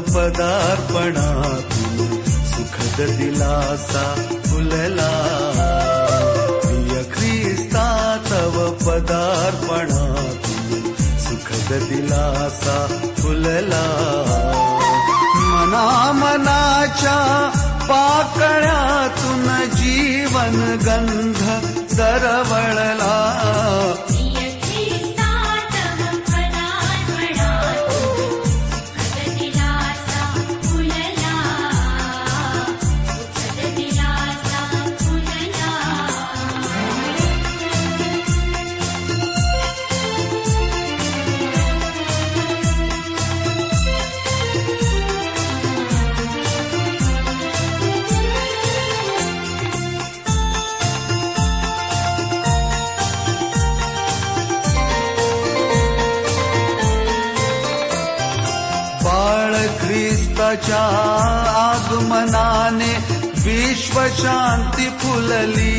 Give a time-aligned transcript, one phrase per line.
[0.00, 4.14] पदार्पणातून सुखद दिलासा
[4.44, 5.12] फुलला.
[6.62, 12.86] प्रिय ख्रिस्ता तव पदार्पणातून सुखद दिलासा
[13.18, 13.86] फुलला.
[15.36, 17.50] मना मनाच्या
[17.88, 23.16] पाकळ्यातून जीवन गंध सरवळला
[64.16, 65.72] विश्वशांती फुलली।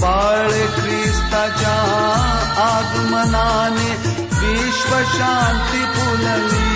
[0.00, 1.78] बाळ ख्रिस्ताच्या
[2.64, 3.90] आगमनाने
[4.40, 6.68] विश्वशांती फुलली।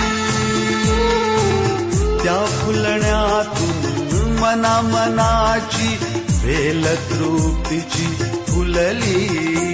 [2.22, 5.96] त्या फुलण्यातून मना मनाची
[6.44, 8.06] वेल तृप्तीची
[8.48, 9.71] फुलली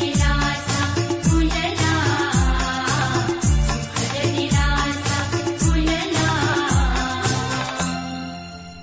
[0.00, 0.78] दिलासा
[1.26, 1.92] फुलला
[3.48, 5.18] सुखद दिलासा
[5.64, 6.30] फुलला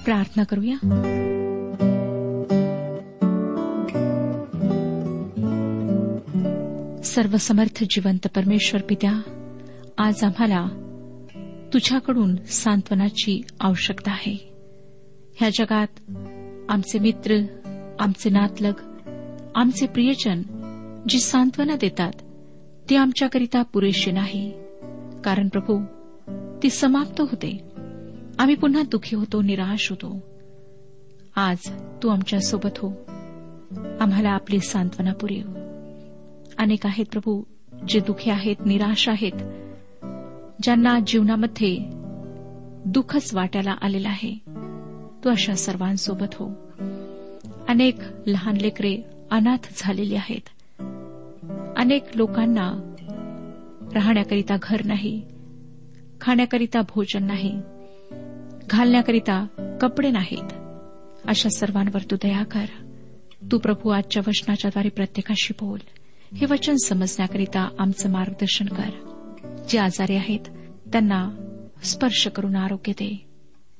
[0.06, 0.78] प्रार्थना करूया।
[7.14, 9.12] सर्वसमर्थ जिवंत परमेश्वर पित्या
[9.98, 10.66] आज आम्हाला
[11.74, 14.54] तुझ्याकडून सांत्वनाची आवश्यकता आहे.
[15.36, 15.88] ह्या जगात
[16.70, 17.40] आमचे मित्र
[18.00, 18.74] आमचे नातलग
[19.56, 20.42] आमचे प्रियजन
[21.10, 22.12] जी सांत्वना देतात
[22.90, 24.52] ती आमच्याकरिता पुरेशी नाही.
[25.24, 25.84] कारण प्रभू
[26.64, 27.64] ती समाप्त होते.
[28.40, 30.20] आम्ही पुन्हा दुःखी होतो निराश होतो.
[31.36, 31.58] आज
[32.04, 32.90] तू आमच्यासोबत हो.
[34.00, 35.63] आम्हाला आपली सांत्वना पुरेव.
[36.58, 37.44] अनेक आहेत प्रभू
[37.88, 39.32] जे दुखी आहेत निराश आहेत
[40.64, 41.78] ज्यांना जीवनामध्ये
[42.86, 44.38] दुःखच वाट्याला आलेलं आहे.
[45.24, 46.52] तू अशा सर्वांसोबत हो.
[47.68, 47.96] अनेक
[48.28, 48.98] लहान लेकरे
[49.32, 50.50] अनाथ झालेली आहेत.
[51.78, 52.94] अनेक लोकांना
[53.94, 55.22] राहण्याकरिता घर नाही
[56.22, 57.62] खाण्याकरिता भोजन नाही
[58.70, 59.46] घालण्याकरिता
[59.82, 60.54] कपडे नाहीत.
[61.28, 62.66] अशा सर्वांवर तू दया कर.
[63.52, 65.80] तू प्रभू आजच्या वचनाच्याद्वारे प्रत्येकाशी बोल.
[66.38, 68.90] हे वचन समजण्याकरिता आमचं मार्गदर्शन कर.
[69.70, 70.40] जे आजारी आहेत
[70.92, 71.30] त्यांना
[71.84, 73.26] स्पर्श करून आरोग्य दे.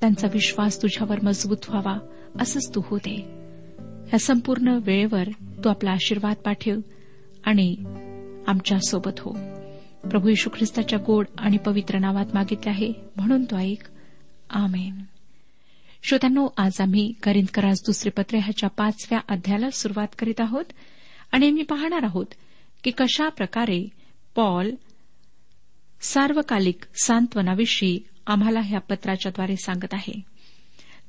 [0.00, 1.98] त्यांचा विश्वास तुझ्यावर मजबूत व्हावा
[2.40, 3.14] असंच तू हो दे.
[4.08, 5.28] ह्या संपूर्ण वेळेवर
[5.64, 6.76] तू आपला आशीर्वाद पाठव
[7.44, 7.76] आणि
[8.46, 9.32] आमच्यासोबत हो.
[10.10, 13.88] प्रभू यशू ख्रिस्ताच्या गोड आणि पवित्र नावात मागितले आहे म्हणून तो ऐक.
[14.50, 15.02] आमेन.
[16.02, 20.64] श्रोत्यांनो आज आम्ही करिंदकरास दुसरे पत्र ह्याच्या पाचव्या अध्यायाला सुरुवात करीत आहोत
[21.32, 22.26] आणि आम्ही पाहणार आहोत
[22.84, 23.88] की कशा प्रकारे
[24.34, 24.70] पॉल
[26.00, 30.20] सार्वकालिक सांत्वनाविषयी आम्हाला ह्या पत्राच्याद्वारे सांगत आहे.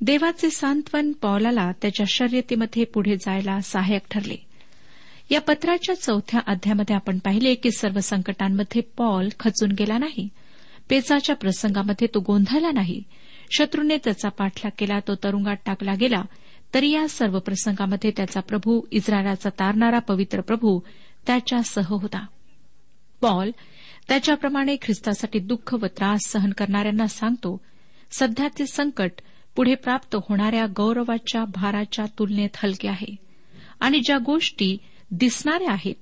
[0.00, 4.36] देवाचे सांत्वन पॉलाला त्याच्या शर्यतीमध्ये पुढे जायला सहाय्यक ठरले.
[5.30, 10.28] या पत्राच्या चौथ्या अध्यामध्ये आपण पाहिले की सर्व संकटांमध्ये पॉल खचून गेला नाही.
[10.88, 13.02] पेचाच्या प्रसंगामध्ये तो गोंधळला नाही.
[13.58, 16.22] शत्रूने त्याचा पाठलाग केला तो तरुंगात टाकला गेला
[16.74, 20.80] तरी या सर्व प्रसंगामध्ये त्याचा प्रभू इस्रायलाचा तारणारा पवित्र प्रभू
[21.26, 22.26] त्याच्यासह होता.
[23.20, 23.50] पॉल
[24.08, 27.60] त्याच्याप्रमाणे ख्रिस्तासाठी दुःख व त्रास सहन करणाऱ्यांना सांगतो
[28.18, 29.10] सध्याचे संकट
[29.56, 33.16] पुढे प्राप्त होणाऱ्या गौरवाच्या भाराच्या तुलनेत हलके आहे.
[33.80, 34.78] आणि ज्या गोष्टी
[35.10, 35.94] दिसणाऱ्या आहेत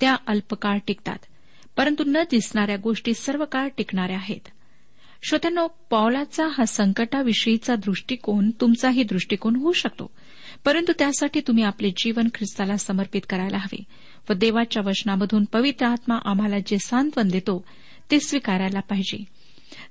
[0.00, 1.18] त्या अल्पकाळ टिकतात
[1.76, 4.48] परंतु न दिसणाऱ्या गोष्टी सर्व काळ टिकणाऱ्या आहेत.
[5.28, 10.10] श्रोत्यानो पावलाचा हा संकटाविषयीचा दृष्टिकोन तुमचाही दृष्टिकोन होऊ शकतो
[10.64, 13.84] परंतु त्यासाठी तुम्ही आपले जीवन ख्रिस्ताला समर्पित करायला हवे.
[14.30, 17.64] व देवाच्या वचनामधून पवित्र आत्मा आम्हाला जे सांत्वन देतो
[18.10, 19.24] ते स्वीकारायला पाहिजे.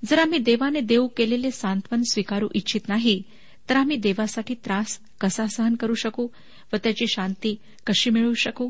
[0.05, 3.23] जर आम्ही देवाने देऊ केलेले सांत्वन स्वीकारू इच्छित नाही
[3.69, 6.27] तर आम्ही देवासाठी त्रास कसा सहन करू शकू
[6.73, 7.55] व त्याची शांती
[7.87, 8.69] कशी मिळवू शकू?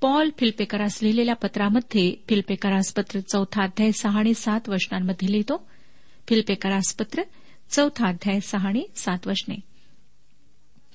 [0.00, 5.68] पॉल फिल्पेकरास लिहिलेल्या पत्रामध्ये फिल्पेकरास पत्र चौथा अध्याय सहा आणि सात वचनांमध्ये लिहितो.
[6.28, 7.22] फिल्पेकरास पत्र
[7.70, 9.56] चौथा अध्याय सहा आणि सात वचने.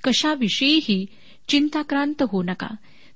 [0.03, 1.05] कशाविषयीही
[1.47, 2.67] चिंताक्रांत होऊ नका.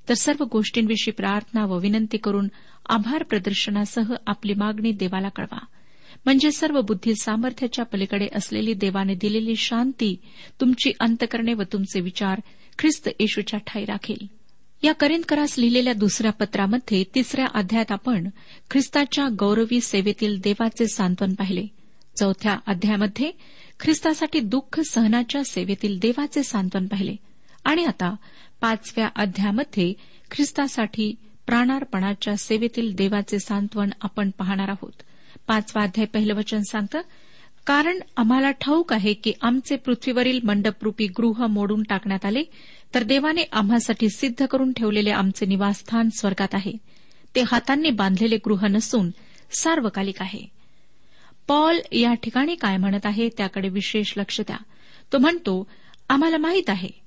[0.10, 2.48] तर सर्व गोष्टींविषयी प्रार्थना व विनंती करून
[2.90, 5.60] आभार प्रदर्शनासह आपली मागणी देवाला कळवा.
[6.26, 10.16] म्हणजे सर्व बुद्धी सामर्थ्याच्या पलीकडे असलेली देवाने दिलेली शांती
[10.62, 12.42] तुमची अंतकरणे व तुमचे विचार
[12.80, 14.28] ख्रिस्त येशूच्या ठाई राखेल.
[14.84, 18.30] या करिंदकरास लिहिलेल्या दुसऱ्या पत्रामध्ये तिसऱ्या अध्यायात आपण
[18.72, 21.68] ख्रिस्ताच्या गौरवी सेवेतील देवाचे सांत्वन पाहिले.
[22.20, 23.32] चौथ्या अध्यायामध्ये
[23.80, 27.16] ख्रिस्तासाठी दुःख सहनाच्या सेवेतील देवाचे सांत्वन पाहिले.
[27.66, 28.16] आणि आता
[28.62, 29.94] पाचव्या अध्यायामध्ये
[30.32, 31.16] ख्रिस्तासाठी
[31.48, 34.92] प्राणार्पणाच्या सेवेतील देवाचे सांत्वन आपण पाहणार आहोत.
[35.48, 37.02] पाचवा अध्याय पहिलं वचन सांगतं
[37.68, 42.44] कारण आम्हाला ठाऊक आहे की आमचे पृथ्वीवरील मंडपरूपी गृह मोडून टाकण्यात आले
[42.94, 46.72] तर देवाने आम्हासाठी सिद्ध करून ठेवलेले आमचे निवासस्थान स्वर्गात आहे.
[47.36, 49.10] ते हातांनी बांधलेले गृह नसून
[49.52, 50.42] सार्वकालिक आहे.
[51.48, 54.58] पॉल या ठिकाणी काय म्हणत आहे त्याकडे विशेष लक्ष द्या.
[55.14, 55.68] तो म्हणतो
[56.10, 57.05] आम्हाला माहीत आहे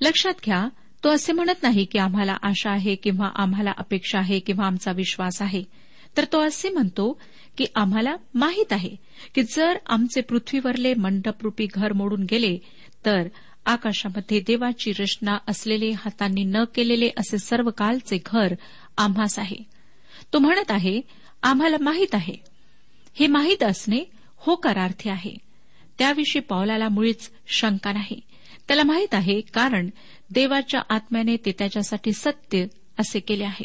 [0.00, 0.68] लक्षात घ्या
[1.04, 5.42] तो असे म्हणत नाही की आम्हाला आशा आहे किंवा आम्हाला अपेक्षा आहे किंवा आमचा विश्वास
[5.42, 5.64] आहे.
[6.16, 7.20] तर तो असे म्हणतो
[7.56, 8.96] की आम्हाला माहीत आहे
[9.34, 12.58] की जर आमचे पृथ्वीवरले मंडपरूपी घर मोडून गेले
[13.06, 13.28] तर
[13.66, 18.54] आकाशामध्ये देवाची रचना असलेले हातांनी न केलेले असे सर्व कालचे घर
[18.98, 19.56] आम्हास आहे.
[20.32, 21.00] तो म्हणत आहे
[21.42, 22.34] आम्हाला माहीत आहे.
[23.14, 24.04] हे माहीत असणे
[24.36, 25.34] होकारार्थी आहे.
[25.98, 28.20] त्याविषयी पावलाला मुळीच शंका नाही.
[28.70, 29.90] त्याला माहीत आहे कारण
[30.30, 32.66] देवाच्या आत्म्याने ते त्याच्यासाठी सत्य
[32.98, 33.64] असे केले आहे.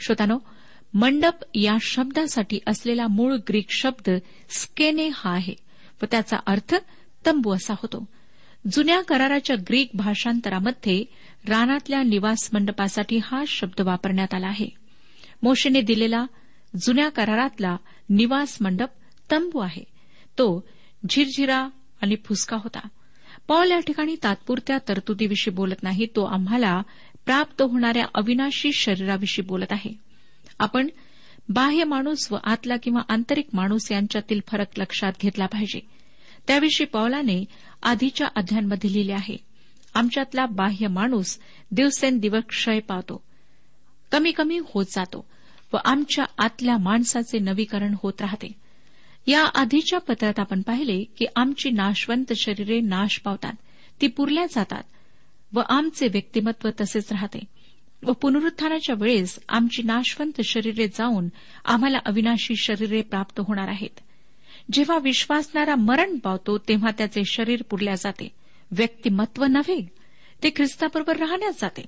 [0.00, 0.38] श्रोतानो
[0.94, 4.10] मंडप या शब्दासाठी असलेला मूळ ग्रीक शब्द
[4.50, 5.54] स्केने हा आहे
[6.02, 6.74] व त्याचा अर्थ
[7.26, 8.08] तंबू असा होतो.
[8.72, 11.04] जुन्या कराराच्या ग्रीक भाषांतरामध्ये
[11.48, 14.68] रानातल्या निवास मंडपासाठी हा शब्द वापरण्यात आला आहे.
[15.42, 16.26] मोशेने दिलेला
[16.82, 17.76] जुन्या करारातला
[18.08, 18.88] निवास मंडप
[19.30, 19.84] तंबू आहे.
[20.38, 20.68] तो
[21.10, 21.68] झिरझिरा
[22.02, 22.88] आणि फुसका होता.
[23.48, 26.82] पॉल या ठिकाणी तात्पुरत्या तरतुदीविषयी बोलत नाही तो आम्हाला
[27.26, 29.94] प्राप्त होणाऱ्या अविनाशी शरीराविषयी बोलत आहे.
[30.58, 30.88] आपण
[31.48, 35.80] बाह्य माणूस व आतला किंवा आंतरिक माणूस यांच्यातील फरक लक्षात घेतला पाहिजे.
[36.46, 37.44] त्याविषयी पौलाने
[37.82, 39.36] आधीच्या अध्यायांमध्ये लिहिले आहे.
[39.94, 41.38] आमच्यातला बाह्य माणूस
[41.70, 43.22] दिवसेंदिवस क्षय पावतो.
[44.12, 45.26] कमी कमी होत जातो
[45.72, 48.61] व आमच्या आतल्या माणसाचे नवीकरण होत राहते.
[49.26, 53.52] या आधीच्या पत्रात आपण पाहिले की आमची नाशवंत शरीरे नाश पावतात.
[54.00, 54.82] ती पुरल्या जातात
[55.52, 57.38] व आमचे व्यक्तिमत्व तसेच राहते.
[58.02, 61.28] व पुनरुत्थानाच्या वेळेस आमची नाशवंत शरीरे जाऊन
[61.64, 64.00] आम्हाला अविनाशी शरीरे प्राप्त होणार आहेत.
[64.72, 68.28] जेव्हा विश्वासणारा मरण पावतो तेव्हा त्याचे शरीर पुरल्या जाते.
[68.70, 69.88] व्यक्तिमत्व नव्हे
[70.42, 71.82] ते ख्रिस्ताबरोबर राहण्यास जाते.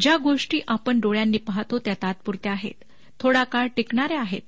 [0.00, 2.84] ज्या गोष्टी आपण डोळ्यांनी पाहतो त्या तात्पुरत्या आहेत.
[3.20, 4.42] थोडा काळ टिकणाऱ्या आहेत.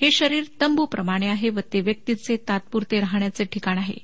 [0.00, 3.94] हे शरीर तंबूप्रमाणे आहे व ते व्यक्तीचे तात्पुरते राहण्याचे ठिकाण आहे.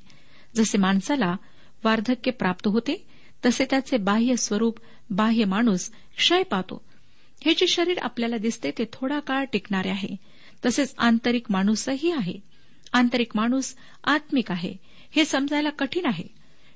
[0.55, 1.35] जसे माणसाला
[1.83, 3.07] वार्धक्य प्राप्त होते
[3.45, 6.85] तसे त्याचे बाह्य स्वरूप बाह्य माणूस क्षय पावतो.
[7.45, 10.07] हे जे शरीर आपल्याला दिसते ते थोडा काळ टिकणारे आहे.
[10.65, 12.39] तसेच आंतरिक माणूसही आहे.
[12.93, 14.73] आंतरिक माणूस आत्मिक आहे.
[15.15, 16.27] हे समजायला कठीण आहे.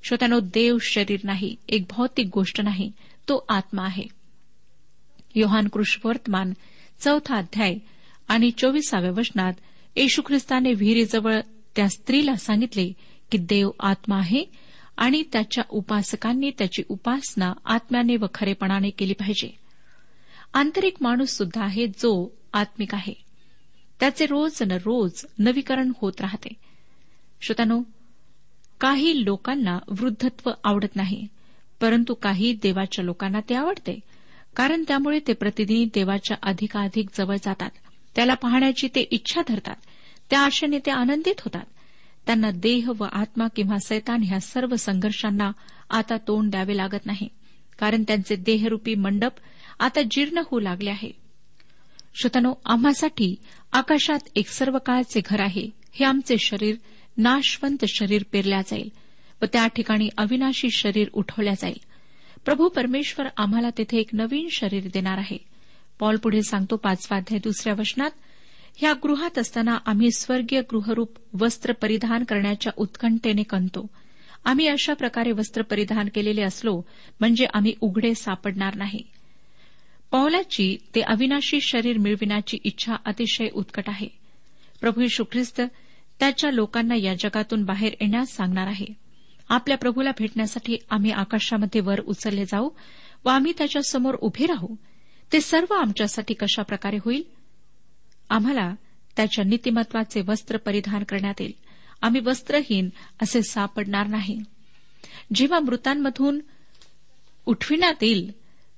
[0.03, 2.91] श्रोत्यानो देव शरीर नाही एक भौतिक गोष्ट नाही
[3.29, 4.03] तो आत्मा आहे.
[5.35, 6.53] योहान कृष्णवर्तमान
[6.99, 7.75] चौथा अध्याय
[8.29, 9.53] आणि चोवीसाव्या वचनात
[9.95, 11.39] येशू ख्रिस्ताने विहिरीजवळ
[11.75, 12.93] त्या स्त्रीला सांगितले
[13.31, 14.43] की देव आत्मा आहे
[14.97, 19.57] आणि त्याच्या उपासकांनी त्याची उपासना आत्म्याने व खरेपणाने केली पाहिजे.
[20.53, 23.13] आंतरिक माणूस सुद्धा आहे जो आत्मिक आहे.
[23.99, 26.53] त्याचे रोज न रोज नवीकरण होत राहते.
[27.41, 27.81] श्रोतानो
[28.79, 31.27] काही लोकांना वृद्धत्व आवडत नाही
[31.81, 33.99] परंतु काही देवाच्या लोकांना ते आवडते
[34.55, 37.69] कारण त्यामुळे ते प्रतिदिन देवाच्या अधिकाधिक जवळ जातात.
[38.15, 39.75] त्याला पाहण्याची ते इच्छा धरतात.
[40.29, 41.65] त्या आशेने ते आनंदित होतात.
[42.25, 45.51] त्यांना देह व आत्मा किंवा सैतान ह्या सर्व संघर्षांना
[45.89, 47.27] आता तोंड द्यावे लागत नाही.
[47.79, 49.31] कारण त्यांचे देहरूपी मंडप
[49.79, 51.11] आता जीर्ण होऊ लागले आहे.
[52.15, 53.35] श्रोतनो आम्हासाठी
[53.71, 55.69] आकाशात एक सर्व काळचे घर आहे.
[55.91, 56.75] हे आमचे शरीर
[57.17, 58.89] नाशवंत शरीर पेरल्या जाईल
[59.41, 61.79] व त्या ठिकाणी अविनाशी शरीर उठवल्या जाईल.
[62.45, 65.48] प्रभू परमेश्वर आम्हाला तेथे एक नवीन शरीर देणार आहे.
[65.99, 68.11] पॉल पुढे सांगतो पाचवा अध्याय दुसऱ्या वचनात
[68.77, 71.09] ह्या गृहात असताना आम्ही स्वर्गीय गृहरूप
[71.41, 73.87] वस्त्र परिधान करण्याच्या उत्कंठेने कणतो
[74.45, 76.81] आम्ही अशा प्रकारे वस्त्र परिधान केलेले असलो
[77.19, 79.01] म्हणजे आम्ही उघडे सापडणार नाही.
[80.11, 84.07] पौलाची ते अविनाशी शरीर मिळविण्याची इच्छा अतिशय उत्कट आहे.
[84.81, 85.61] प्रभू यशू ख्रिस्त
[86.19, 88.85] त्याच्या लोकांना या जगातून बाहेर येण्यास सांगणार आहे.
[89.49, 92.69] आपल्या प्रभूला भेटण्यासाठी आम्ही आकाशामध्ये वर उचलले जाऊ
[93.25, 94.75] व आम्ही त्याच्यासमोर उभे राहू.
[95.33, 97.23] ते सर्व आमच्यासाठी कशा प्रकारे होईल?
[98.29, 98.75] आम्हाला
[99.15, 101.53] त्याच्या नीतिमत्वाचे वस्त्र परिधान करण्यात येईल.
[102.01, 102.89] आम्ही वस्त्रहीन
[103.21, 104.39] असे सापडणार नाही.
[105.35, 106.39] जेव्हा मृतांमधून
[107.45, 108.31] उठविण्यात येईल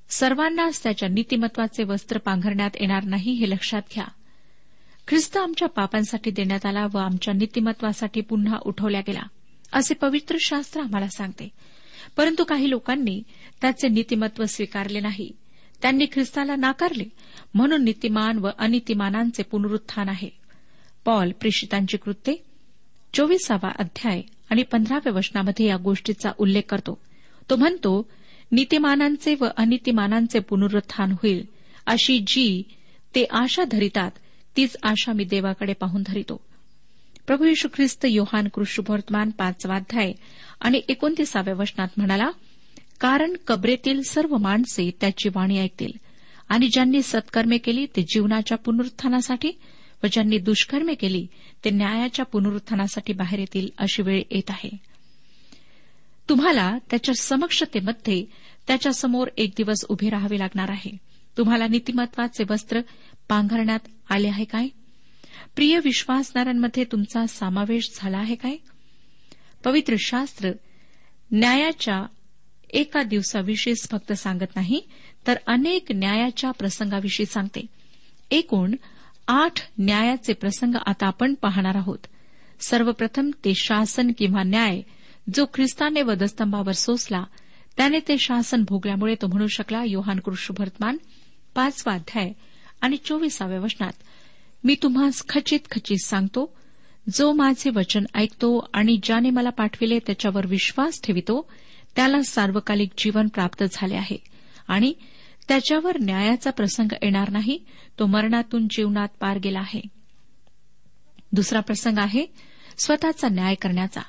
[0.09, 4.05] सर्वांनाच त्याच्या नीतिमत्वाचे वस्त्र पांघरण्यात येणार नाही हे लक्षात घ्या.
[5.07, 9.23] ख्रिस्त आमच्या पापांसाठी देण्यात आला व आमच्या नीतिमत्वासाठी पुन्हा उठवल्या गेला
[9.73, 11.49] असे पवित्र शास्त्र आम्हाला सांगते.
[12.17, 13.23] परंतु काही लोकांनी
[13.61, 15.31] त्याचे नीतिमत्व स्वीकारले नाही.
[15.81, 17.03] त्यांनी ख्रिस्ताला नाकारले.
[17.53, 20.29] म्हणून नीतिमान व अनितिमानांचे पुनरुत्थान आहे.
[21.05, 22.35] पॉल प्रेषितांची कृत्ये.
[23.13, 27.01] चोवीसावा अध्याय आणि पंधराव्या वचनामध्ये या गोष्टीचा उल्लेख करतो.
[27.49, 28.09] तो म्हणतो
[28.51, 31.45] नीतिमानांचे व अनितिमानांचे पुनरुत्थान होईल
[31.85, 32.63] अशी जी
[33.15, 34.11] ते आशा धरितात
[34.57, 36.41] तीच आशा मी देवाकडे पाहून धरितो.
[37.27, 40.11] प्रभू येशू ख्रिस्त योहान कृष्णवर्तमान पाचवा अध्याय
[40.59, 42.29] आणि एकोणतीसाव्या वचनात म्हणाला
[43.01, 45.91] कारण कबरेतील सर्व माणसे त्याची वाणी ऐकतील.
[46.49, 49.51] आणि ज्यांनी सत्कर्मे केली ते जीवनाच्या पुनरुत्थानासाठी
[50.03, 51.27] व ज्यांनी दुष्कर्मे केली
[51.65, 54.69] ते न्यायाच्या पुनरुत्थानासाठी बाहेर येतील अशी वेळ येत आहे.
[56.29, 58.25] तुम्हाला त्याच्या समक्षतेमध्ये
[58.67, 60.97] त्याच्यासमोर एक दिवस उभे राहावे लागणार आहे.
[61.37, 62.79] तुम्हाला नीतिमत्वाचे वस्त्र
[63.29, 63.79] पांघरण्यात
[64.09, 64.67] आले आहे काय?
[65.55, 68.55] प्रिय विश्वासणाऱ्यांमध्ये तुमचा समावेश झाला आहे काय?
[69.63, 70.51] पवित्र शास्त्र
[71.31, 72.05] न्यायाच्या
[72.73, 74.81] एका दिवसाविषयीच फक्त सांगत नाही
[75.27, 77.65] तर अनेक न्यायाच्या प्रसंगाविषयी सांगते.
[78.31, 78.75] एकूण
[79.27, 81.97] आठ न्यायाचे प्रसंग आता आपण पाहणार आहोत.
[82.59, 84.81] सर्वप्रथम ते शासन किंवा न्याय
[85.35, 87.23] जो ख्रिस्ताने वधस्तंभावर सोसला
[87.77, 90.97] त्याने ते शासन भोगल्यामुळे तो म्हणू शकला योहान कृष्णभर्तमान
[91.55, 92.31] पाचवा अध्याय
[92.81, 93.93] आणि चोवीसाव्या वचनात
[94.63, 96.53] मी तुम्हास खचित खचित सांगतो
[97.13, 101.49] जो माझे वचन ऐकतो आणि ज्याने मला पाठविले त्याच्यावर विश्वास ठेवितो
[101.95, 104.17] त्याला सार्वकालिक जीवन प्राप्त झाले आहे.
[104.67, 104.93] आणि
[105.47, 107.59] त्याच्यावर न्यायाचा प्रसंग येणार नाही
[107.99, 109.81] तो मरणातून जीवनात पार गेला आहे.
[111.31, 112.25] दुसरा प्रसंग आहे
[112.77, 114.01] स्वतःचा न्याय करण्याचा.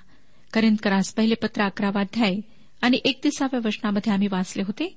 [0.52, 2.36] करिंदकरास पहिले पत्र अकरावाध्याय
[2.82, 4.96] आणि एकतीसाव्या वचनामध्ये आम्ही वाचले होते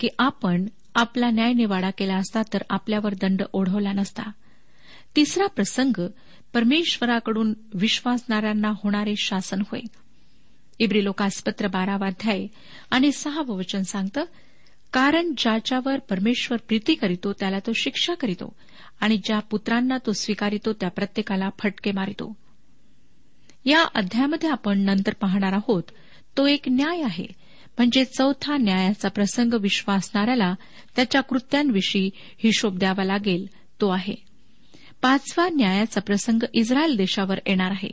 [0.00, 4.22] की आपण आपला न्याय निवाडा केला असता तर आपल्यावर दंड ओढवला नसता.
[5.16, 6.00] तिसरा प्रसंग
[6.54, 9.80] परमेश्वराकडून विश्वासणाऱ्यांना होणारे शासन होय.
[10.78, 12.46] इब्री लोकासपत्र बारावाध्याय
[12.90, 14.24] आणि सहावं वचन सांगतं
[14.92, 18.56] कारण ज्याच्यावर परमेश्वर प्रीती करीतो त्याला तो शिक्षा करीतो
[19.00, 22.36] आणि ज्या पुत्रांना तो स्वीकारितो त्या प्रत्येकाला फटके मारितो.
[23.64, 25.82] या अध्यायामध्ये आपण नंतर पाहणार आहोत
[26.36, 27.26] तो एक न्याय आहे
[27.78, 30.54] म्हणजे चौथा न्यायाचा प्रसंग विश्वासणाऱ्याला
[30.96, 33.46] त्याच्या कृत्यांविषयी हिशोब द्यावा लागेल
[33.80, 34.14] तो आहे.
[35.02, 37.90] पाचवा न्यायाचा प्रसंग इस्रायल देशावर येणार आहे.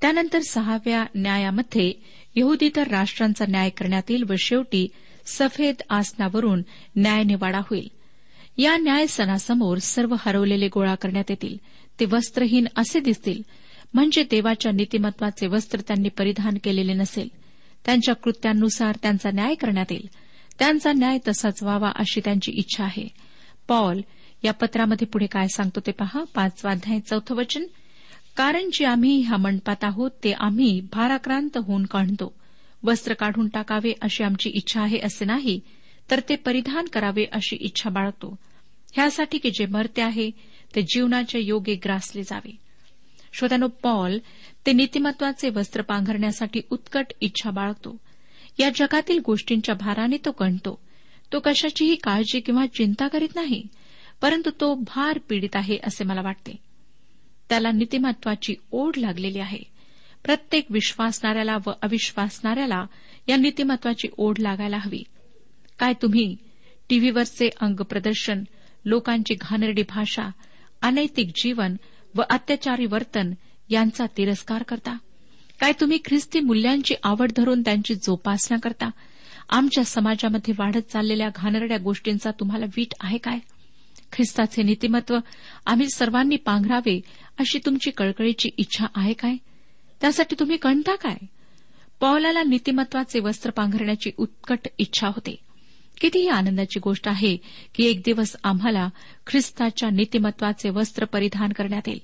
[0.00, 1.92] त्यानंतर सहाव्या न्यायामध्ये
[2.36, 4.88] यहुदीतर राष्ट्रांचा न्याय करण्यात येईल व शेवटी
[5.26, 6.62] सफेद आसनावरून
[6.96, 7.90] न्यायनिवाडा होईल.
[8.58, 11.56] या न्याय सणासमोर सर्व हरवलेले गोळा करण्यात येतील.
[12.00, 13.42] ते वस्त्रहीन असे दिसतील.
[13.94, 17.28] म्हणजे देवाच्या नीतिमत्वाचे वस्त्र त्यांनी परिधान केलेले नसेल.
[17.84, 20.08] त्यांच्या कृत्यांनुसार त्यांचा न्याय करण्यात येईल.
[20.58, 23.08] त्यांचा न्याय तसाच व्हावा अशी त्यांची इच्छा आहे.
[23.68, 24.00] पॉल
[24.44, 26.24] या पत्रामध्ये पुढे काय सांगतो ते पहा.
[26.34, 27.64] पाचवा अध्याय चौथं वचन.
[28.38, 32.34] कारण जे आम्ही ह्या मंडपात आहोत ते आम्ही भाराक्रांत होऊन काढतो.
[32.82, 35.60] वस्त्र काढून टाकावे अशी आमची इच्छा आहे असे नाही
[36.10, 38.36] तर ते परिधान करावे अशी इच्छा बाळगतो.
[38.92, 40.30] ह्यासाठी की जे मरते आहे
[40.74, 42.56] ते जीवनाच्या योगे ग्रासले जावे.
[43.32, 44.18] श्रोत्यानो पॉल
[44.66, 47.96] ते नीतिमत्वाचे वस्त्र पांघरण्यासाठी उत्कट इच्छा बाळगतो.
[48.58, 50.80] या जगातील गोष्टींच्या भाराने तो कणतो.
[51.32, 53.66] तो कशाचीही काळजी किंवा चिंता करीत नाही
[54.22, 56.67] परंतु तो भार पीडित आहे असे मला वाटते.
[57.48, 59.58] त्याला नीतिमत्वाची ओढ लागलेली आहे.
[60.24, 62.84] प्रत्येक विश्वासणाऱ्याला व अविश्वासणाऱ्याला
[63.28, 65.02] या नीतिमत्वाची ओढ लागायला हवी.
[65.78, 66.36] काय तुम्ही
[66.88, 68.42] टीव्हीवरचे अंग प्रदर्शन
[68.84, 70.30] लोकांची घाणेरडी भाषा
[70.82, 71.76] अनैतिक जीवन
[72.14, 73.32] व अत्याचारी वर्तन
[73.68, 74.96] यांचा तिरस्कार करता?
[75.60, 78.90] काय तुम्ही ख्रिस्ती मूल्यांची आवड धरून त्यांची जोपासना करता?
[79.48, 83.38] आमच्या समाजामध्ये वाढत चाललेल्या घाणेरड्या गोष्टींचा तुम्हाला वीट आहे काय?
[84.12, 85.18] ख्रिस्ताचे नीतिमत्व
[85.66, 87.00] आम्ही सर्वांनी पांघरावे
[87.38, 89.36] अशी तुमची कळकळीची इच्छा आहे काय?
[90.00, 91.16] त्यासाठी तुम्ही कणता काय?
[92.00, 95.36] पौलाला नीतिमत्वाचे वस्त्र पांघरण्याची उत्कट इच्छा होते.
[96.00, 97.36] कितीही आनंदाची गोष्ट आहे
[97.74, 98.88] की एक दिवस आम्हाला
[99.26, 102.00] ख्रिस्ताच्या नीतिमत्वाचे वस्त्र परिधान करण्यात येईल.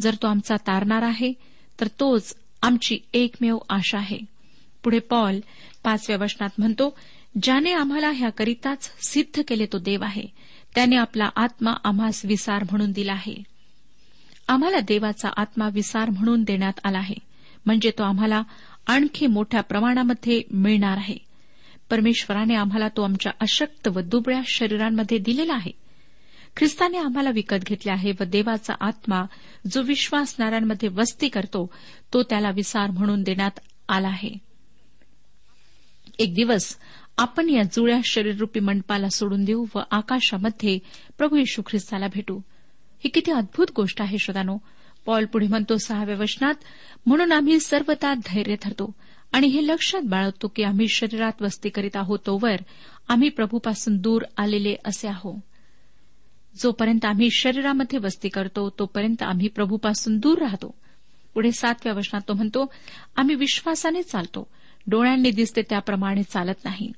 [0.00, 1.32] जर तो आमचा तारणार आहे
[1.80, 4.18] तर तोच आमची एकमेव आशा आहे.
[4.84, 5.40] पुढे पॉल
[5.84, 6.98] पाचव्या वचनात म्हणतो
[7.42, 10.24] ज्याने आम्हाला ह्याकरिताच सिद्ध केले तो देव आहे.
[10.74, 13.57] त्याने आपला आत्मा आम्हास विसार म्हणून दिला आहे.
[14.48, 17.14] आम्हाला देवाचा आत्मा विसार म्हणून देण्यात आला आहे.
[17.66, 18.42] म्हणजे तो आम्हाला
[18.86, 21.16] आणखी मोठ्या प्रमाणामध्ये मिळणार आहे.
[21.90, 25.70] परमेश्वराने आम्हाला तो आमच्या अशक्त व दुबळ्या शरीरांमध्ये दिलेला आहे.
[26.56, 29.24] ख्रिस्ताने आम्हाला विकत घेतले आहे व देवाचा आत्मा
[29.70, 31.70] जो विश्वासणाऱ्यांमध्ये वस्ती करतो
[32.12, 33.58] तो त्याला विसार म्हणून देण्यात
[33.88, 34.34] आला आहे.
[36.18, 36.76] एक दिवस
[37.18, 40.78] आपण या जुळ्या शरीररूपी मंडपाला सोडून देऊ व आकाशामध्ये
[41.18, 42.40] प्रभू येशू ख्रिस्ताला भेटू.
[42.98, 44.58] ही किती अद्भुत गोष्ट आहे श्रोतानो.
[45.06, 46.54] पॉल पुढे म्हणतो सहाव्या वचनात
[47.06, 48.94] म्हणून आम्ही सर्वता धैर्य धरतो
[49.32, 52.56] आणि हे लक्षात बाळगतो की आम्ही शरीरात वस्ती करीत आहोत तोवर
[53.08, 55.40] आम्ही प्रभूपासून दूर आलेले असे आहो
[56.62, 60.74] जोपर्यंत आम्ही शरीरामध्ये वस्ती करतो तोपर्यंत आम्ही प्रभूपासून दूर राहतो.
[61.34, 62.72] पुढे सातव्या वचनात तो म्हणतो
[63.16, 64.50] आम्ही विश्वासाने चालतो.
[64.86, 66.92] डोळ्यांनी दिसते त्याप्रमाणे चालत नाही.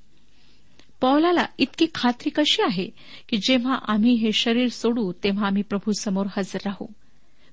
[1.01, 2.91] पौलाला इतकी खात्री कशी आहे
[3.29, 6.87] की जेव्हा आम्ही हे शरीर सोडू तेव्हा आम्ही प्रभूसमोर हजर राहू?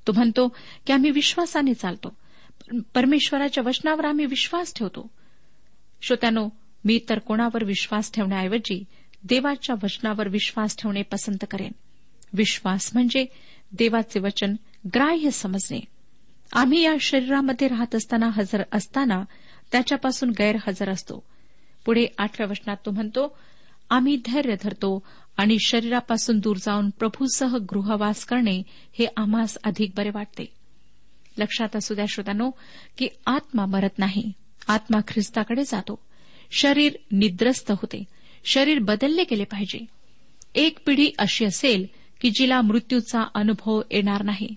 [0.08, 0.48] तो म्हणतो
[0.88, 2.18] की आम्ही विश्वासाने चालतो.
[2.94, 5.12] परमेश्वराच्या वचनावर आम्ही विश्वास ठेवतो.
[6.02, 6.50] श्रोत्यानो
[6.86, 8.84] मी तर कोणावर विश्वास ठेवण्याऐवजी
[9.24, 11.72] देवाच्या वचनावर विश्वास ठेवणे पसंत करेन.
[12.34, 13.26] विश्वास म्हणजे
[13.72, 14.56] देवाचे वचन
[14.96, 15.80] ग्राह्य समजणे.
[16.54, 19.24] आम्ही या शरीरामध्ये राहत असताना हजर असताना
[19.72, 21.24] त्याच्यापासून गैरहजर असतो.
[21.88, 23.38] पुढे आठव्या वचनात तो म्हणतो
[23.90, 25.04] आम्ही धैर्य धरतो
[25.38, 30.46] आणि शरीरापासून दूर जाऊन प्रभूसह गृहवास करणे हे आम्हास अधिक बरे वाटते.
[31.38, 32.52] लक्षात असू द्या श्रोत्यानो
[32.98, 34.32] की आत्मा मरत नाही
[34.68, 36.00] आत्मा ख्रिस्ताकडे जातो.
[36.52, 38.04] शरीर निद्रस्त होते
[38.46, 39.86] शरीर बदलले गेले पाहिजे.
[40.56, 41.86] एक पिढी अशी असेल
[42.22, 44.56] की जिला मृत्यूचा अनुभव येणार नाही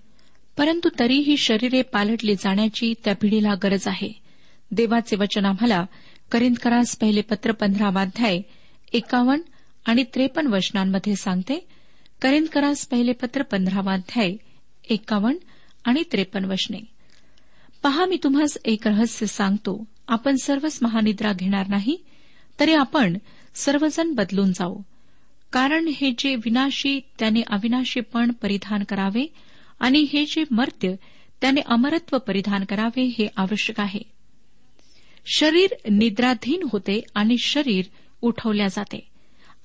[0.57, 4.20] परंतु तरीही शरीरे पालटली जाण्याची त्या पिढीला गरज आहे.
[4.71, 5.85] देवाचे वचन आम्हाला
[6.31, 8.41] करिंदकरास पहिले पत्र पंधरावाध्याय
[8.93, 9.41] एकावन्न
[9.85, 11.67] आणि त्रेपन्न वचनांमध्ये सांगते
[12.21, 14.35] करिंदकरास पहिले पत्र पंधरावाध्याय
[14.89, 15.37] एकावन्न
[15.85, 16.79] आणि त्रेपन्न वचने.
[17.83, 19.85] पहा मी तुम्हास एक रहस्य सांगतो.
[20.07, 21.97] आपण सर्वच महानिद्रा घेणार नाही
[22.59, 23.17] तरी आपण
[23.55, 24.81] सर्वजण बदलून जाऊ.
[25.51, 29.33] कारण हे जे विनाशी त्याने अविनाशीपण परिधान करावे
[29.79, 30.95] आणि हे जे मर्त्य
[31.41, 34.20] त्याने अमरत्व परिधान करावे हे आवश्यक आहे.
[35.25, 37.85] शरीर निद्राधीन होते आणि शरीर
[38.21, 39.09] उठवल्या जाते.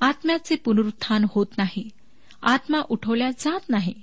[0.01, 1.89] आत्म्याचे पुनरुत्थान होत नाही.
[2.43, 3.95] आत्मा उठवल्या जात नाही.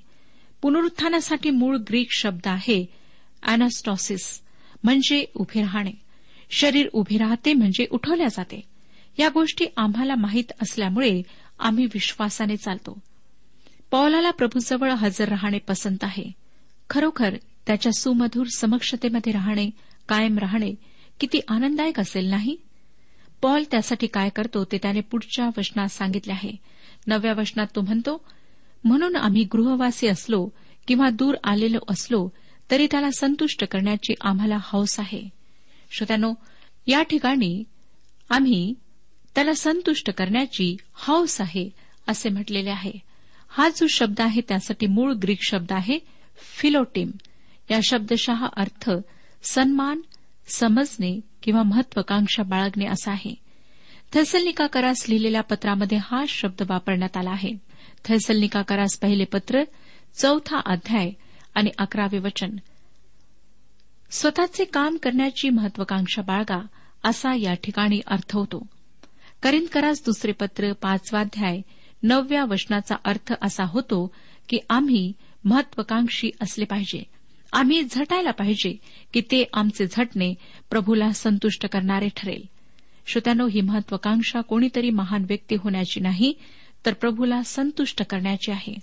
[0.61, 2.85] पुनरुत्थानासाठी मूळ ग्रीक शब्द आहे
[3.43, 4.41] अॅनास्टॉसिस
[4.83, 5.91] म्हणजे उभे राहणे.
[6.51, 8.61] शरीर उभे राहते म्हणजे उठवल्या जाते.
[9.19, 11.21] या गोष्टी आम्हाला माहीत असल्यामुळे
[11.59, 12.99] आम्ही विश्वासाने चालतो.
[13.91, 16.31] पौलाला प्रभूजवळ हजर राहणे पसंत आहे.
[16.89, 17.35] खरोखर
[17.67, 19.69] त्याच्या सुमधूर समक्षतेमध्ये राहणे
[20.09, 20.73] कायम राहणे
[21.19, 22.55] किती आनंददायक असेल नाही?
[23.41, 26.51] पॉल त्यासाठी काय करतो ते त्याने पुढच्या वचनात सांगितले आहे.
[27.07, 28.25] नवव्या वचनात तो म्हणतो
[28.83, 30.49] म्हणून आम्ही गृहवासी असलो
[30.87, 32.29] किंवा दूर आलेलो असलो
[32.71, 35.29] तरी त्याला संतुष्ट करण्याची आम्हाला हौस आहे.
[35.91, 36.33] श्रोत्यानो
[36.87, 37.63] या ठिकाणी
[38.29, 38.73] आम्ही
[39.35, 41.69] त्याला संतुष्ट करण्याची हौस आहे
[42.07, 42.91] असे म्हटलेले आहे.
[43.49, 45.99] हा जो शब्द आहे त्यासाठी मूळ ग्रीक शब्द आहे
[46.57, 47.11] फिलोटिम.
[47.71, 48.91] या शब्दशः अर्थ
[49.43, 50.01] सन्मान
[50.47, 53.35] समजणे किंवा महत्वाकांक्षा बाळगणे असा आहे.
[54.13, 57.53] थैसलनिकाकरास लिहिलेल्या पत्रामध्ये हा शब्द वापरण्यात आला आहे.
[58.05, 59.63] थैसलनिकाकरास पहिले पत्र
[60.15, 61.11] चौथा अध्याय
[61.55, 62.49] आणि अकरावे वचन.
[64.11, 66.65] स्वतःचे काम करण्याची महत्वाकांक्षा बाळगा
[67.03, 68.67] असा या ठिकाणी अर्थ होतो.
[69.43, 71.61] करिंदकरास दुसरे पत्र पाचवाध्याय
[72.03, 74.13] नवव्या वचनाचा अर्थ असा होतो
[74.49, 75.13] की आम्ही
[75.45, 77.12] महत्वाकांक्षी असले पाहिजे.
[77.53, 78.77] आम्ही झटायला पाहिजे
[79.13, 80.33] की ते आमचे झटणे
[80.69, 82.43] प्रभूला संतुष्ट करणारे ठरेल.
[83.05, 86.33] श्रोत्यानो ही महत्वाकांक्षा कोणीतरी महान व्यक्ती होण्याची नाही
[86.85, 88.75] तर प्रभूला संतुष्ट करण्याची आहे.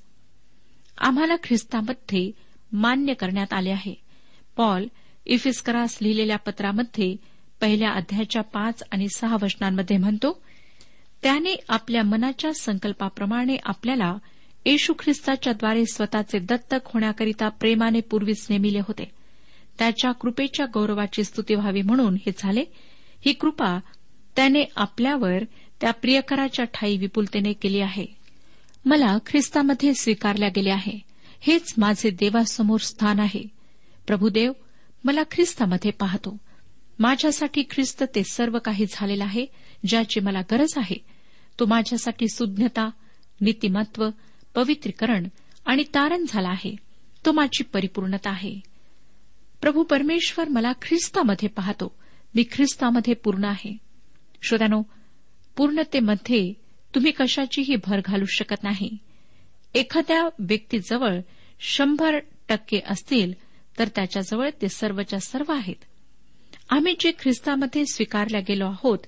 [0.99, 2.31] आम्हाला ख्रिस्तामध्ये
[2.73, 3.95] मान्य करण्यात आले आहे.
[4.57, 4.87] पॉल
[5.27, 7.17] इफिस्करास लिहिलेल्या पत्रामध्ये
[7.61, 10.43] पहिल्या अध्यायाच्या पाच आणि सहा वचनांमध्ये म्हणतो
[11.23, 14.17] त्याने आपल्या मनाच्या संकल्पाप्रमाणे आपल्याला
[14.65, 19.11] येशू ख्रिस्ताच्याद्वारे स्वतःचे दत्तक होण्याकरिता प्रेमाने पूर्वीच नेमिले होते.
[19.79, 22.65] त्याच्या कृपेच्या गौरवाची स्तुती व्हावी म्हणून हे झाले.
[23.27, 23.79] ही कृपा
[24.37, 25.45] त्याने आपल्यावर
[25.81, 28.07] त्या प्रियकराच्या ठाई विपुलतेने केली आहे.
[28.85, 30.99] मला ख्रिस्तामध्ये स्वीकारल्या गेले आहे.
[31.41, 33.43] हेच माझे देवासमोर स्थान आहे.
[34.07, 34.53] प्रभुदेव
[35.05, 36.37] मला ख्रिस्तामध्ये पाहतो.
[36.99, 39.47] माझ्यासाठी ख्रिस्त ते सर्व काही झालेलं आहे
[39.87, 40.97] ज्याची मला गरज आहे.
[41.59, 42.91] तो माझ्यासाठी सुज्ञता
[43.41, 44.09] नीतिमत्व
[44.55, 45.29] पवित्रीकरण
[45.65, 46.77] आणि तारण झाला आहे.
[47.27, 48.61] तो माझी परिपूर्णता आहे.
[49.61, 51.99] प्रभू परमेश्वर मला ख्रिस्तामध्ये पाहतो.
[52.35, 53.77] मी ख्रिस्तामध्ये पूर्ण आहे.
[54.43, 54.83] श्रोत्यानो
[55.57, 56.53] पूर्णतेमध्ये
[56.95, 58.97] तुम्ही कशाचीही भर घालू शकत नाही.
[59.75, 61.21] एखाद्या व्यक्तीजवळ
[61.61, 63.33] शंभर टक्के असतील
[63.79, 65.77] तर त्याच्याजवळ ते सर्वच्या सर्व आहेत.
[66.71, 68.99] आम्ही जे ख्रिस्तामध्ये स्वीकारल्या गेलो आहोत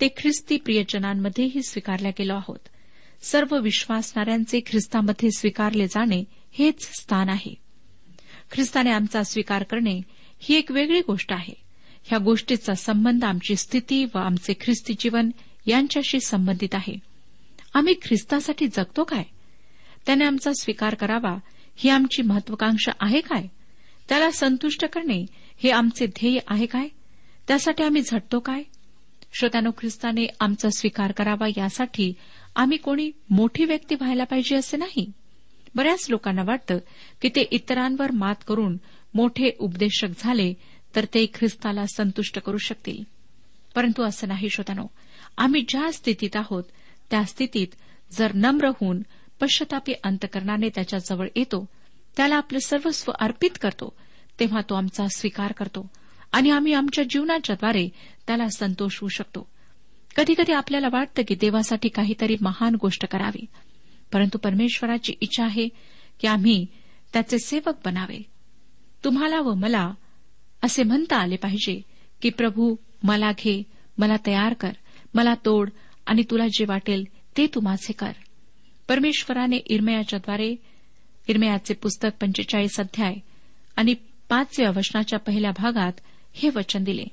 [0.00, 2.58] ते ख्रिस्ती प्रियजनांमध्येही स्वीकारल्या गेलो आहोत.
[3.30, 7.54] सर्व विश्वासणाऱ्यांचे ख्रिस्तामध्ये स्वीकारले जाणे हेच स्थान आहे.
[8.50, 10.00] ख्रिस्ताने आमचा स्वीकार करणे
[10.38, 11.54] ही एक वेगळी गोष्ट आहे.
[12.04, 15.30] ह्या गोष्टीचा संबंध आमची स्थिती व आमचे ख्रिस्ती जीवन
[15.66, 16.94] यांच्याशी संबंधित आहे.
[17.74, 19.22] आम्ही ख्रिस्तासाठी जगतो काय?
[20.06, 21.38] त्याने आमचा स्वीकार करावा
[21.76, 23.46] ही आमची महत्वाकांक्षा आहे काय?
[24.08, 25.26] त्याला संतुष्ट करणे
[25.62, 26.88] हे आमचे ध्येय आहे काय?
[27.48, 28.62] त्यासाठी आम्ही झटतो काय?
[29.38, 32.12] श्रोत्यानो ख्रिस्ताने आमचा स्वीकार करावा यासाठी
[32.56, 35.12] आम्ही कोणी मोठी व्यक्ती व्हायला पाहिजे असे नाही.
[35.74, 36.78] बऱ्याच लोकांना वाटतं
[37.22, 38.76] की ते इतरांवर मात करून
[39.14, 40.54] मोठे उपदेशक झाले
[40.96, 43.02] तर ते ख्रिस्ताला संतुष्ट करू शकतील.
[43.74, 44.86] परंतु असं नाही श्रोत्यानो.
[45.38, 46.64] आम्ही ज्या स्थितीत आहोत
[47.10, 47.68] त्या स्थितीत
[48.12, 49.02] जर नम्र होऊन
[49.40, 51.68] पश्चातापी अंतकरणाने त्याच्याजवळ येतो
[52.16, 53.96] त्याला आपलं सर्वस्व अर्पित करतो
[54.40, 55.90] तेव्हा तो आमचा स्वीकार करतो.
[56.32, 57.88] आणि आम्ही आमच्या जीवनाच्याद्वारे
[58.26, 59.48] त्याला संतोष होऊ शकतो.
[60.16, 63.46] कधीकधी आपल्याला वाटतं की देवासाठी काहीतरी महान गोष्ट करावी.
[64.12, 65.68] परंतु परमेश्वराची इच्छा आहे
[66.20, 66.66] की आम्ही
[67.12, 68.22] त्याचे सेवक बनावे.
[69.04, 69.94] तुम्हाला व मला
[70.62, 71.82] असे म्हणता आले पाहिजे
[72.22, 73.62] की प्रभू मला घे
[73.98, 74.72] मला तयार कर
[75.14, 75.70] मला तोड
[76.06, 77.04] आणि तुला जे वाटेल
[77.36, 78.12] ते तू माझे कर.
[78.88, 80.56] परमेश्वराने इरमयाच्याद्वारे
[81.28, 83.14] इरमयाचे पुस्तक पंचेचाळीस अध्याय
[83.76, 83.94] आणि
[84.28, 85.92] पाचव्या वचनाच्या पहिल्या भागात
[86.36, 87.04] हे वचन दिले.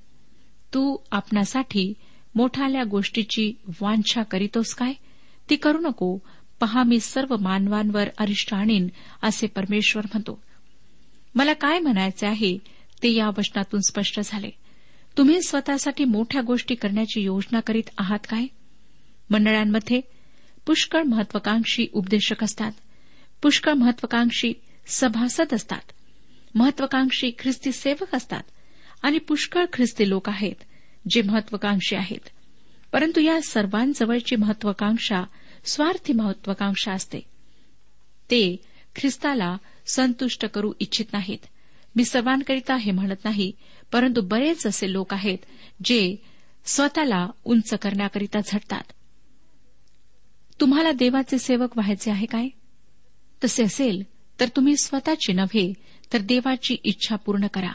[0.73, 1.93] तू आपणासाठी
[2.35, 4.93] मोठाल्या गोष्टीची वांछा करीतोस काय?
[5.49, 6.17] ती करू नको.
[6.59, 8.87] पहा मी सर्व मानवांवर अरिष्ट आणीन
[9.21, 10.41] असे परमेश्वर म्हणतो.
[11.35, 12.57] मला काय म्हणायचे आहे
[13.03, 14.49] ते या वचनातून स्पष्ट झाले.
[15.17, 18.45] तुम्ही स्वतःसाठी मोठ्या गोष्टी करण्याची योजना करीत आहात काय?
[19.29, 20.01] मंडळांमध्ये
[20.65, 22.71] पुष्कळ महत्वाकांक्षी उपदेशक असतात.
[23.41, 24.53] पुष्कळ महत्वाकांक्षी
[24.87, 25.91] सभासद असतात.
[26.55, 28.43] महत्वाकांक्षी ख्रिस्ती सेवक असतात.
[29.03, 30.63] आणि पुष्कळ ख्रिस्ती लोक आहेत
[31.09, 32.29] जे महत्वाकांक्षी आहेत.
[32.91, 35.23] परंतु या सर्वांजवळची महत्वाकांक्षा
[35.65, 37.19] स्वार्थी महत्वाकांक्षा असते.
[38.31, 38.57] ते
[38.95, 39.57] ख्रिस्ताला
[39.93, 41.37] संतुष्ट करू इच्छित नाहीत.
[41.95, 43.51] मी सर्वांकरिता हे म्हणत नाही
[43.91, 45.37] परंतु बरेच असे लोक आहेत
[45.83, 46.15] जे
[46.65, 48.83] स्वतःला उंच करण्याकरिता झटतात.
[50.61, 52.47] तुम्हाला देवाचे सेवक व्हायचे आहे काय?
[53.43, 54.03] तसे असेल
[54.39, 55.73] तर तुम्ही स्वतःची नव्हे
[56.13, 57.71] तर देवाची इच्छा पूर्ण करा.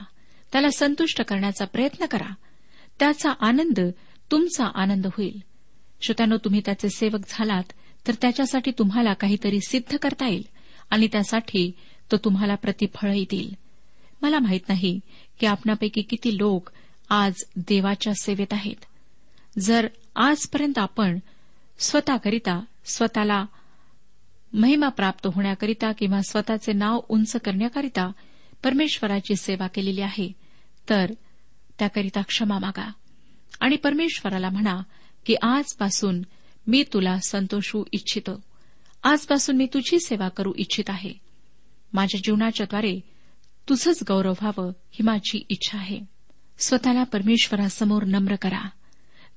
[0.52, 2.34] त्याला संतुष्ट करण्याचा प्रयत्न करा.
[2.98, 3.80] त्याचा आनंद
[4.30, 5.40] तुमचा आनंद होईल.
[6.00, 7.72] श्रोत्यानो तुम्ही त्याचे सेवक झालात
[8.06, 10.46] तर त्याच्यासाठी तुम्हाला काहीतरी सिद्ध करता येईल
[10.90, 11.72] आणि त्यासाठी
[12.12, 13.54] तो तुम्हाला प्रतिफळही देईल.
[14.22, 15.00] मला माहीत नाही
[15.40, 16.70] की आपणापैकी किती लोक
[17.08, 18.84] आज देवाच्या सेवेत आहेत.
[19.58, 21.18] जर आजपर्यंत आपण
[21.78, 23.46] स्वतःकरिता स्वतःला
[24.52, 28.12] महिमा प्राप्त होण्याकरिता किंवा स्वतःचे नाव उंच करण्याकरिता
[28.64, 30.32] परमेश्वराची सेवा केलेली आहे
[30.90, 31.12] तर
[31.78, 32.92] त्याकरिता क्षमा मागा.
[33.60, 34.82] आणि परमेश्वराला म्हणा
[35.26, 36.22] की आजपासून
[36.66, 38.40] मी तुला संतोषू इच्छितो.
[39.02, 41.12] आजपासून मी तुझी सेवा करू इच्छित आहे.
[41.92, 43.00] माझ्या जीवनाच्याद्वारे
[43.68, 46.00] तुझंच गौरव व्हावं ही माझी इच्छा आहे.
[46.58, 48.68] स्वतःला परमेश्वरासमोर नम्र करा.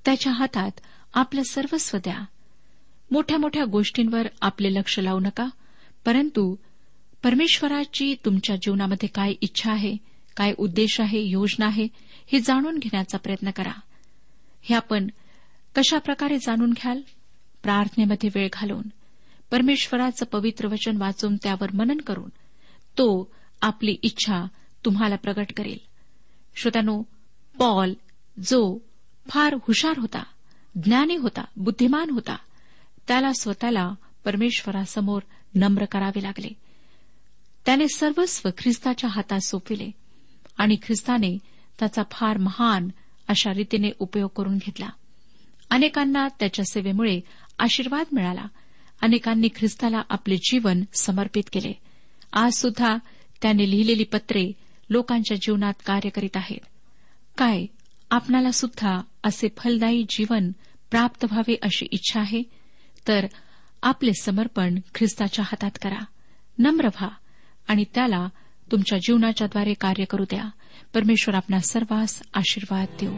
[0.06, 0.72] त्याच्या हातात
[1.14, 2.26] आपलं सर्वस्व द्या.
[3.12, 5.46] मोठ्या मोठ्या गोष्टींवर आपले लक्ष लावू नका
[6.06, 6.56] परंतु
[7.24, 9.98] परमेश्वराची तुमच्या जीवनामध्ये काय इच्छा आहे
[10.38, 11.88] काय उद्देश आहे योजना आहे
[12.32, 13.80] हे जाणून घेण्याचा प्रयत्न करा.
[14.62, 15.08] हे आपण
[15.76, 17.02] कशा प्रकारे जाणून घ्याल?
[17.64, 18.84] प्रार्थनेमध्ये वेळ घालून.
[19.52, 22.30] परमेश्वराचं पवित्र वचन वाचून त्यावर मनन करून.
[22.98, 24.48] तो आपली इच्छा
[24.86, 25.78] तुम्हाला प्रगट करेल.
[26.56, 27.04] श्रोत्यानो
[27.60, 27.94] पॉल
[28.50, 28.78] जो
[29.30, 30.24] फार हुशार होता
[30.84, 32.38] ज्ञानी होता बुद्धिमान होता
[33.08, 33.94] त्याला स्वतःला
[34.26, 35.22] परमेश्वरासमोर
[35.56, 36.50] नम्र करावे लागले.
[37.66, 39.92] त्याने सर्वस्व ख्रिस्ताच्या हातात सोपविले.
[40.62, 41.38] आणि ख्रिस्ताने
[41.80, 42.90] त्याचा फार महान
[43.28, 44.90] अशा रीतीने उपयोग करून घेतला.
[45.70, 47.22] अनेकांना त्याच्या सेवेमुळे
[47.60, 48.46] आशीर्वाद मिळाला.
[49.02, 51.74] अनेकांनी ख्रिस्ताला आपले जीवन समर्पित केले.
[52.34, 52.98] आज सुद्धा
[53.42, 54.52] त्याने लिहिलेली पत्रे
[54.90, 56.66] लोकांच्या जीवनात कार्य करीत आहेत.
[57.38, 57.66] काय
[58.10, 60.52] आपणाला सुद्धा असे फलदायी जीवन
[60.92, 62.44] प्राप्त व्हावे अशी इच्छा आहे?
[63.08, 63.28] तर
[63.84, 66.06] आपले समर्पण ख्रिस्ताच्या हातात करा.
[66.58, 67.10] नम्र व्हा
[67.68, 68.30] आणि त्याला
[68.72, 70.44] तुमच्या जीवनाच्याद्वारे कार्य करू द्या.
[70.94, 73.14] परमेश्वर आपला सर्वांस आशीर्वाद देऊ.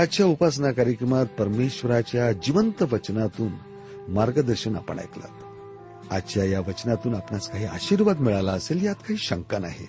[0.00, 3.52] आजच्या उपासना कार्यक्रमात परमेश्वराच्या जिवंत वचनातून
[4.08, 5.24] मार्गदर्शन आपण ऐकलं.
[6.10, 9.86] आजच्या या वचनातून आपणास काही आशीर्वाद मिळाला असेल यात काही शंका नाही.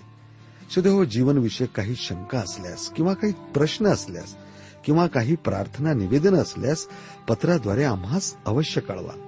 [0.74, 4.36] सुदैव हो जीवनविषयक काही शंका असल्यास किंवा काही प्रश्न असल्यास
[4.84, 6.86] किंवा काही प्रार्थना निवेदन असल्यास
[7.28, 9.27] पत्राद्वारे आम्हास अवश्य कळवा.